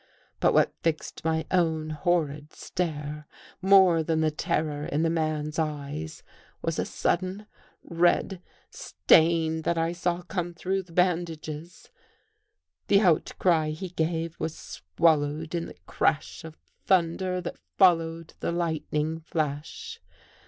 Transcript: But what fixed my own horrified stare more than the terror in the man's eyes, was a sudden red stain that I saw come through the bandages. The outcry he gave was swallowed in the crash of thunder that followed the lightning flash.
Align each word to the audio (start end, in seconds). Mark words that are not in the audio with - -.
But 0.39 0.55
what 0.55 0.73
fixed 0.81 1.23
my 1.23 1.45
own 1.51 1.91
horrified 1.91 2.53
stare 2.53 3.27
more 3.61 4.01
than 4.01 4.21
the 4.21 4.31
terror 4.31 4.83
in 4.83 5.03
the 5.03 5.11
man's 5.11 5.59
eyes, 5.59 6.23
was 6.63 6.79
a 6.79 6.85
sudden 6.87 7.45
red 7.83 8.41
stain 8.71 9.61
that 9.61 9.77
I 9.77 9.91
saw 9.91 10.23
come 10.23 10.55
through 10.55 10.81
the 10.81 10.91
bandages. 10.91 11.91
The 12.87 13.01
outcry 13.01 13.69
he 13.69 13.89
gave 13.89 14.39
was 14.39 14.57
swallowed 14.97 15.53
in 15.53 15.67
the 15.67 15.77
crash 15.85 16.43
of 16.43 16.57
thunder 16.83 17.39
that 17.39 17.59
followed 17.77 18.33
the 18.39 18.51
lightning 18.51 19.19
flash. 19.19 20.01